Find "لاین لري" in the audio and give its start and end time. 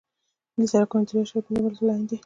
1.87-2.17